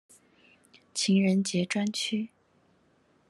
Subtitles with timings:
[0.95, 2.31] 情人節專區